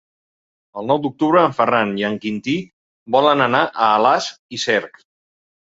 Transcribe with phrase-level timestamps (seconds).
[0.81, 2.57] El nou d'octubre en Ferran i en Quintí
[3.19, 5.01] volen anar a Alàs i Cerc.